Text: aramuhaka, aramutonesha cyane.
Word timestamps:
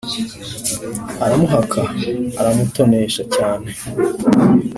aramuhaka, 1.23 1.81
aramutonesha 2.39 3.21
cyane. 3.35 3.69